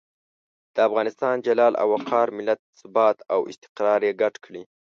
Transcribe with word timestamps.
د 0.75 0.77
افغانستان 0.89 1.35
جلال 1.47 1.73
او 1.81 1.87
وقار، 1.95 2.27
ملت 2.37 2.59
ثبات 2.79 3.17
او 3.33 3.39
استقرار 3.51 3.99
یې 4.07 4.13
ګډ 4.21 4.35
کړي. 4.45 4.63